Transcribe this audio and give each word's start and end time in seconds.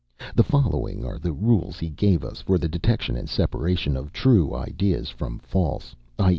The 0.33 0.41
following 0.43 1.05
are 1.05 1.19
the 1.19 1.31
rules 1.31 1.77
he 1.77 1.89
gave 1.91 2.23
us 2.23 2.41
for 2.41 2.57
the 2.57 2.67
detection 2.67 3.15
and 3.15 3.29
separation 3.29 3.95
of 3.95 4.11
true 4.11 4.55
ideas 4.55 5.09
from 5.11 5.37
false, 5.37 5.95
(_i. 6.17 6.29